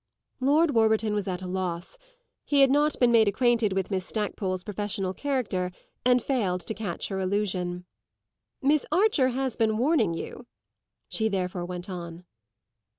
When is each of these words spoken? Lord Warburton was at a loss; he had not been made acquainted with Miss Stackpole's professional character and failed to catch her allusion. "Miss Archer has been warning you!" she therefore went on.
Lord 0.39 0.71
Warburton 0.71 1.13
was 1.13 1.27
at 1.27 1.43
a 1.43 1.47
loss; 1.47 1.99
he 2.43 2.61
had 2.61 2.71
not 2.71 2.99
been 2.99 3.11
made 3.11 3.27
acquainted 3.27 3.73
with 3.73 3.91
Miss 3.91 4.03
Stackpole's 4.03 4.63
professional 4.63 5.13
character 5.13 5.71
and 6.03 6.23
failed 6.23 6.61
to 6.61 6.73
catch 6.73 7.09
her 7.09 7.19
allusion. 7.19 7.85
"Miss 8.63 8.83
Archer 8.91 9.27
has 9.27 9.55
been 9.55 9.77
warning 9.77 10.15
you!" 10.15 10.47
she 11.07 11.27
therefore 11.29 11.65
went 11.65 11.87
on. 11.87 12.25